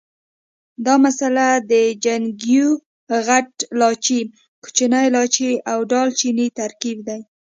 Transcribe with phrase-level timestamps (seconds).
[0.85, 2.69] دا مساله د ځڼکیو،
[3.27, 4.21] غټ لاچي،
[4.63, 7.19] کوچني لاچي او دال چیني ترکیب دی.